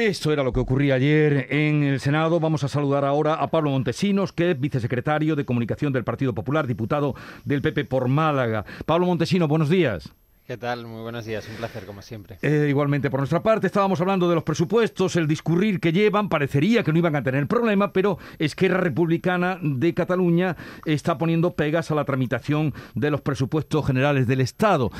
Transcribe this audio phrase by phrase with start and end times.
[0.00, 2.40] Esto era lo que ocurría ayer en el Senado.
[2.40, 6.66] Vamos a saludar ahora a Pablo Montesinos, que es vicesecretario de Comunicación del Partido Popular,
[6.66, 8.64] diputado del PP por Málaga.
[8.86, 10.10] Pablo Montesinos, buenos días.
[10.46, 10.86] ¿Qué tal?
[10.86, 12.38] Muy buenos días, un placer como siempre.
[12.40, 16.82] Eh, igualmente por nuestra parte, estábamos hablando de los presupuestos, el discurrir que llevan, parecería
[16.82, 20.56] que no iban a tener problema, pero Esquerra Republicana de Cataluña
[20.86, 24.90] está poniendo pegas a la tramitación de los presupuestos generales del Estado.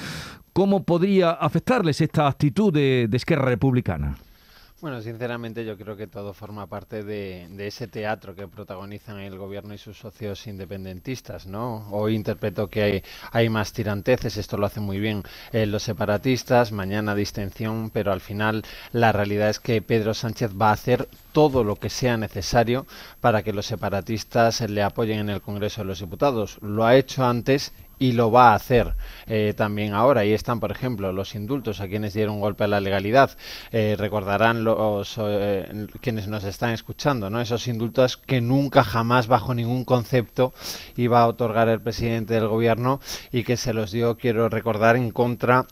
[0.53, 4.19] ¿Cómo podría afectarles esta actitud de, de Esquerra Republicana?
[4.81, 9.75] Bueno, sinceramente yo creo que todo forma parte de, ese teatro que protagonizan el gobierno
[9.75, 11.87] y sus socios independentistas, ¿no?
[11.91, 16.73] Hoy interpreto que hay, hay más tiranteces, esto lo hacen muy bien eh, los separatistas,
[16.73, 21.63] mañana distensión, pero al final la realidad es que Pedro Sánchez va a hacer todo
[21.63, 22.87] lo que sea necesario
[23.21, 26.57] para que los separatistas le apoyen en el Congreso de los Diputados.
[26.63, 28.95] Lo ha hecho antes y lo va a hacer
[29.27, 30.23] eh, también ahora.
[30.23, 33.37] Ahí están, por ejemplo, los indultos a quienes dieron golpe a la legalidad.
[33.71, 37.41] Eh, recordarán los eh, quienes nos están escuchando, ¿no?
[37.41, 40.53] Esos indultos que nunca jamás bajo ningún concepto
[40.97, 45.11] iba a otorgar el presidente del gobierno y que se los dio, quiero recordar, en
[45.11, 45.67] contra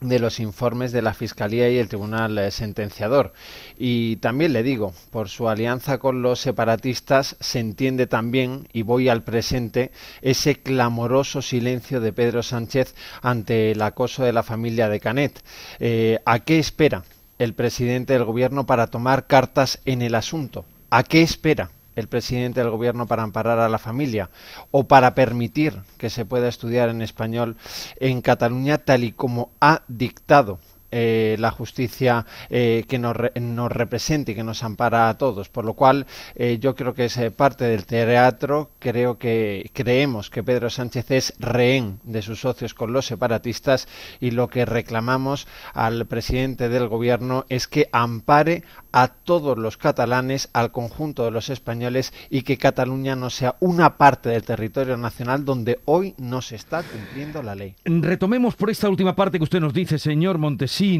[0.00, 3.32] los informes de la Fiscalía y el Tribunal eh, Sentenciador.
[3.78, 9.08] Y también le digo, por su alianza con los separatistas se entiende también, y voy
[9.08, 9.90] al presente,
[10.22, 15.42] ese clamoroso silencio de Pedro Sánchez ante el acoso de la familia de Canet.
[15.80, 17.04] Eh, ¿A qué espera
[17.38, 20.64] el presidente del Gobierno para tomar cartas en el asunto?
[20.90, 21.70] ¿A qué espera?
[21.96, 24.30] El presidente del gobierno para amparar a la familia
[24.70, 27.56] o para permitir que se pueda estudiar en español
[27.98, 30.60] en Cataluña tal y como ha dictado
[30.92, 35.48] eh, la justicia eh, que nos, nos, represente y que nos ampara a todos.
[35.48, 38.70] Por lo cual, eh, yo creo que es parte del teatro.
[38.78, 43.88] Creo que creemos que Pedro Sánchez es rehén de sus socios con los separatistas
[44.20, 48.62] y lo que reclamamos al presidente del gobierno es que ampare
[48.96, 53.98] a todos los catalanes, al conjunto de los españoles y que Cataluña no sea una
[53.98, 57.74] parte del territorio nacional donde hoy no se está cumpliendo la ley.
[57.84, 60.98] Retomemos por esta última parte que usted nos dice, señor Montesí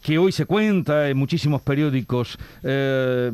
[0.00, 3.30] que hoy se cuenta en muchísimos periódicos eh,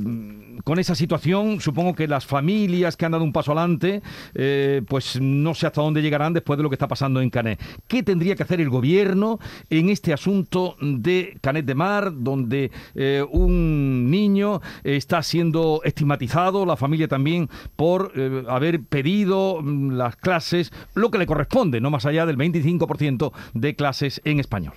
[0.65, 1.60] con esa situación.
[1.60, 4.03] Supongo que las familias que han dado un paso adelante,
[4.34, 7.60] eh, pues no sé hasta dónde llegarán después de lo que está pasando en Canet.
[7.87, 9.38] ¿Qué tendría que hacer el gobierno
[9.69, 16.76] en este asunto de Canet de Mar, donde eh, un niño está siendo estigmatizado, la
[16.76, 18.12] familia también, por
[18.49, 23.75] haber pedido mm, las clases, lo que le corresponde, no más allá del 25% de
[23.75, 24.75] clases en español?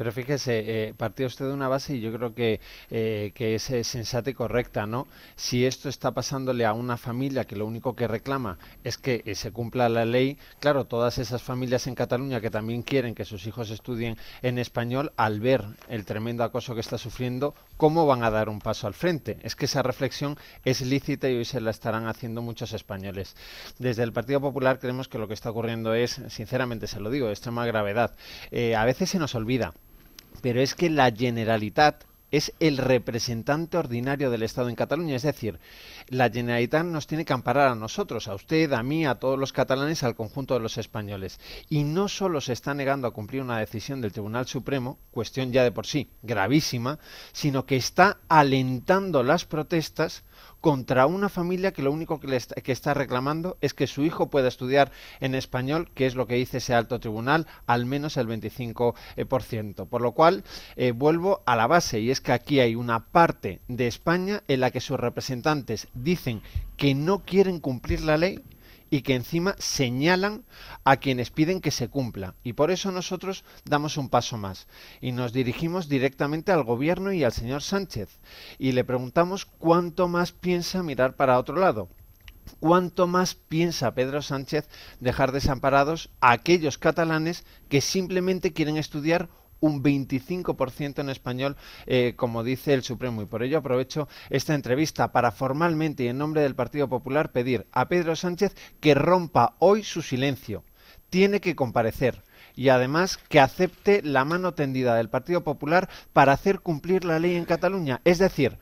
[0.00, 2.58] Pero fíjese, eh, partía usted de una base y yo creo que,
[2.90, 5.06] eh, que es eh, sensata y correcta, ¿no?
[5.36, 9.34] Si esto está pasándole a una familia que lo único que reclama es que eh,
[9.34, 13.46] se cumpla la ley, claro, todas esas familias en Cataluña que también quieren que sus
[13.46, 18.30] hijos estudien en español, al ver el tremendo acoso que está sufriendo, ¿cómo van a
[18.30, 19.36] dar un paso al frente?
[19.42, 23.36] Es que esa reflexión es lícita y hoy se la estarán haciendo muchos españoles.
[23.78, 27.26] Desde el Partido Popular creemos que lo que está ocurriendo es, sinceramente se lo digo,
[27.26, 28.16] de extrema gravedad.
[28.50, 29.74] a veces se nos olvida
[30.40, 35.58] pero es que la Generalitat es el representante ordinario del Estado en Cataluña, es decir,
[36.08, 39.52] la Generalitat nos tiene que amparar a nosotros, a usted, a mí, a todos los
[39.52, 41.40] catalanes, al conjunto de los españoles.
[41.68, 45.64] Y no solo se está negando a cumplir una decisión del Tribunal Supremo, cuestión ya
[45.64, 46.98] de por sí gravísima,
[47.32, 50.24] sino que está alentando las protestas
[50.60, 54.48] contra una familia que lo único que, le está, reclamando es que su hijo pueda
[54.48, 58.94] estudiar en español, que es lo que dice ese alto tribunal, al menos el 25%.
[59.16, 60.44] Eh, por lo cual,
[60.76, 64.60] eh, vuelvo a la base, y es que aquí hay una parte de España en
[64.60, 66.42] la que sus representantes dicen
[66.76, 68.40] que no quieren cumplir la ley
[68.90, 70.44] y que encima señalan
[70.84, 72.34] a quienes piden que se cumpla.
[72.42, 74.66] Y por eso nosotros damos un paso más
[75.00, 78.18] y nos dirigimos directamente al gobierno y al señor Sánchez
[78.58, 81.88] y le preguntamos cuánto más piensa mirar para otro lado.
[82.58, 84.68] ¿Cuánto más piensa Pedro Sánchez
[84.98, 89.28] dejar desamparados a aquellos catalanes que simplemente quieren estudiar
[89.60, 91.56] un 25% en español,
[91.86, 93.22] eh, como dice el Supremo.
[93.22, 97.66] Y por ello aprovecho esta entrevista para formalmente y en nombre del Partido Popular pedir
[97.72, 100.64] a Pedro Sánchez que rompa hoy su silencio.
[101.10, 102.22] Tiene que comparecer
[102.54, 107.36] y además que acepte la mano tendida del Partido Popular para hacer cumplir la ley
[107.36, 108.00] en Cataluña.
[108.04, 108.58] Es decir,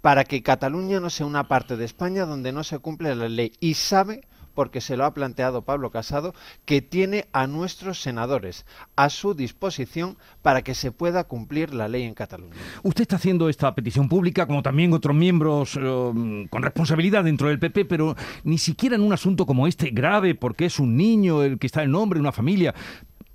[0.00, 3.52] para que Cataluña no sea una parte de España donde no se cumple la ley.
[3.60, 4.22] Y sabe
[4.54, 8.66] porque se lo ha planteado Pablo Casado, que tiene a nuestros senadores
[8.96, 12.54] a su disposición para que se pueda cumplir la ley en Cataluña.
[12.82, 17.58] Usted está haciendo esta petición pública, como también otros miembros eh, con responsabilidad dentro del
[17.58, 21.58] PP, pero ni siquiera en un asunto como este, grave, porque es un niño el
[21.58, 22.74] que está en nombre, una familia.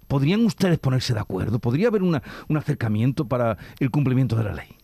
[0.07, 1.59] ¿Podrían ustedes ponerse de acuerdo?
[1.59, 2.21] ¿Podría haber un
[2.55, 4.74] acercamiento para el cumplimiento de la ley?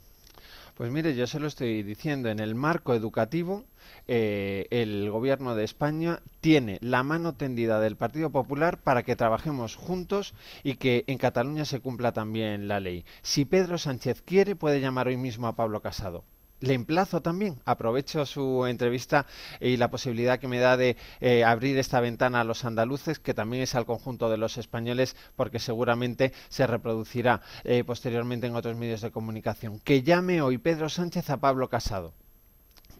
[0.76, 3.66] Pues mire, yo se lo estoy diciendo, en el marco educativo,
[4.08, 9.76] eh, el gobierno de España tiene la mano tendida del Partido Popular para que trabajemos
[9.76, 10.34] juntos
[10.64, 13.06] y que en Cataluña se cumpla también la ley.
[13.22, 16.24] Si Pedro Sánchez quiere, puede llamar hoy mismo a Pablo Casado
[16.62, 19.26] le emplazo también, aprovecho su entrevista
[19.60, 23.34] y la posibilidad que me da de eh, abrir esta ventana a los andaluces, que
[23.34, 28.78] también es al conjunto de los españoles, porque seguramente se reproducirá eh, posteriormente en otros
[28.78, 29.80] medios de comunicación.
[29.80, 32.14] Que llame hoy Pedro Sánchez a Pablo Casado,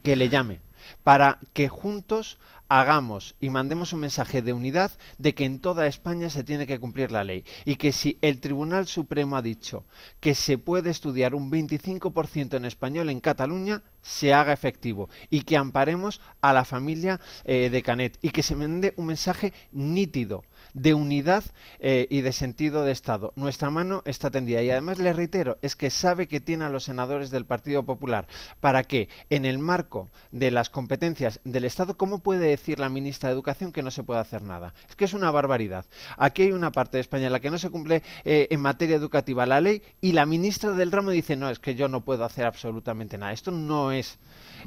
[0.04, 0.60] que le llame,
[1.04, 2.38] para que juntos
[2.72, 6.80] hagamos y mandemos un mensaje de unidad de que en toda España se tiene que
[6.80, 9.84] cumplir la ley y que si el Tribunal Supremo ha dicho
[10.22, 15.58] que se puede estudiar un 25% en español en Cataluña, se haga efectivo y que
[15.58, 20.44] amparemos a la familia eh, de Canet y que se mande un mensaje nítido
[20.74, 21.44] de unidad
[21.80, 23.34] eh, y de sentido de Estado.
[23.36, 26.86] Nuestra mano está tendida y además le reitero, es que sabe que tiene a los
[26.86, 28.28] senadores del Partido Popular
[28.60, 33.30] para que en el marco de las competencias del Estado, ¿cómo puede decir la ministra
[33.30, 34.74] de Educación que no se puede hacer nada?
[34.90, 35.86] Es que es una barbaridad.
[36.18, 38.96] Aquí hay una parte de España en la que no se cumple eh, en materia
[38.96, 42.26] educativa la ley y la ministra del ramo dice, no, es que yo no puedo
[42.26, 43.34] hacer absolutamente nada.
[43.34, 44.20] Esto no es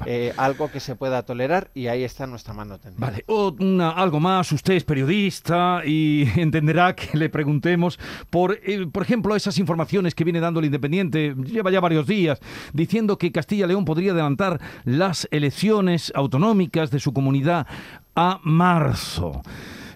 [0.05, 3.05] eh, algo que se pueda tolerar y ahí está nuestra mano tendida.
[3.05, 3.25] Vale,
[3.95, 7.99] algo más, usted es periodista y entenderá que le preguntemos
[8.29, 12.39] por, eh, por ejemplo, esas informaciones que viene dando el Independiente, lleva ya varios días,
[12.73, 17.67] diciendo que Castilla-León podría adelantar las elecciones autonómicas de su comunidad
[18.15, 19.41] a marzo.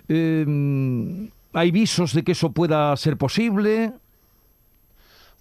[0.07, 3.93] Em, ¿Hay visos de que eso pueda ser posible?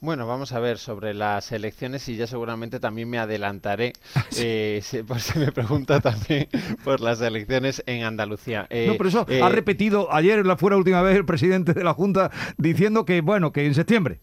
[0.01, 4.81] Bueno, vamos a ver sobre las elecciones y ya seguramente también me adelantaré, ah, eh,
[5.07, 6.49] por si me pregunta también
[6.85, 8.69] por las elecciones en Andalucía.
[8.71, 11.75] Eh, no, pero eso ha eh, repetido ayer, la fue la última vez, el presidente
[11.75, 14.21] de la Junta diciendo que, bueno, que en septiembre.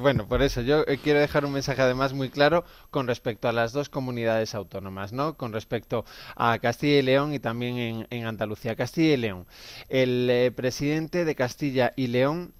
[0.00, 3.72] Bueno, por eso yo quiero dejar un mensaje además muy claro con respecto a las
[3.72, 5.36] dos comunidades autónomas, ¿no?
[5.36, 6.04] Con respecto
[6.34, 8.74] a Castilla y León y también en, en Andalucía.
[8.74, 9.46] Castilla y León.
[9.88, 12.54] El presidente de Castilla y León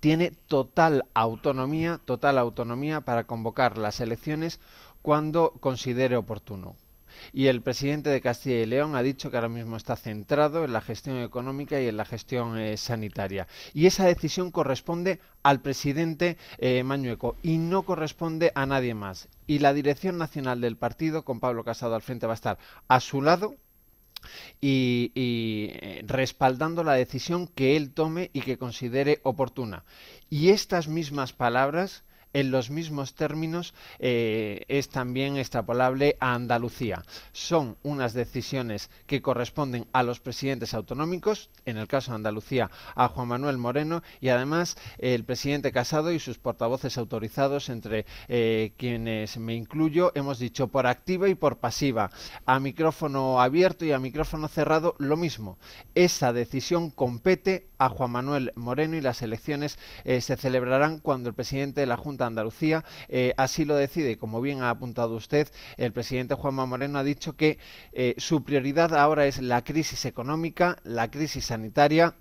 [0.00, 4.60] tiene total autonomía, total autonomía para convocar las elecciones
[5.02, 6.76] cuando considere oportuno.
[7.32, 10.72] Y el presidente de Castilla y León ha dicho que ahora mismo está centrado en
[10.72, 13.46] la gestión económica y en la gestión eh, sanitaria.
[13.72, 19.28] Y esa decisión corresponde al presidente eh, Mañueco y no corresponde a nadie más.
[19.46, 22.58] Y la dirección nacional del partido, con Pablo Casado al frente, va a estar
[22.88, 23.54] a su lado
[24.60, 29.84] y, eh, respaldando la decisión que él tome y que considere oportuna.
[30.30, 32.04] Y estas mismas palabras
[32.34, 37.02] en los mismos términos eh, es también extrapolable a Andalucía.
[37.32, 43.08] Son unas decisiones que corresponden a los presidentes autonómicos, en el caso de Andalucía a
[43.08, 49.38] Juan Manuel Moreno y además el presidente Casado y sus portavoces autorizados, entre eh, quienes
[49.38, 52.10] me incluyo, hemos dicho por activa y por pasiva,
[52.44, 55.58] a micrófono abierto y a micrófono cerrado lo mismo.
[55.94, 61.34] Esa decisión compete a Juan Manuel Moreno y las elecciones eh, se celebrarán cuando el
[61.34, 64.18] presidente de la Junta Andalucía eh, así lo decide.
[64.18, 67.58] Como bien ha apuntado usted, el presidente Juanma Moreno ha dicho que
[67.92, 72.14] eh, su prioridad ahora es la crisis económica, la crisis sanitaria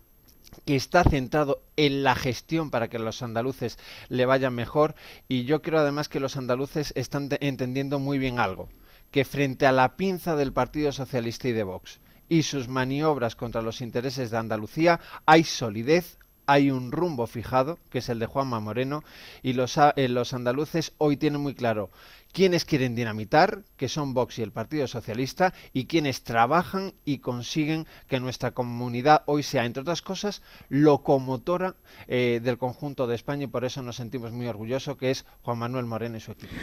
[0.65, 3.79] que está centrado en la gestión para que los andaluces
[4.09, 4.93] le vayan mejor
[5.27, 8.69] y yo creo además que los andaluces están entendiendo muy bien algo,
[9.09, 11.99] que frente a la pinza del Partido Socialista y de Vox
[12.29, 17.99] y sus maniobras contra los intereses de Andalucía hay solidez, hay un rumbo fijado, que
[17.99, 19.03] es el de Juanma Moreno,
[19.41, 21.89] y los, eh, los andaluces hoy tienen muy claro
[22.33, 27.85] quiénes quieren dinamitar, que son Vox y el Partido Socialista, y quienes trabajan y consiguen
[28.07, 31.75] que nuestra comunidad hoy sea, entre otras cosas, locomotora
[32.07, 35.59] eh, del conjunto de España, y por eso nos sentimos muy orgullosos, que es Juan
[35.59, 36.53] Manuel Moreno y su equipo.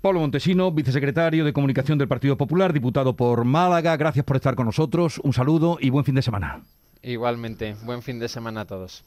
[0.00, 4.66] Pablo Montesino, vicesecretario de Comunicación del Partido Popular, diputado por Málaga, gracias por estar con
[4.66, 6.62] nosotros, un saludo y buen fin de semana.
[7.02, 9.04] Igualmente, buen fin de semana a todos.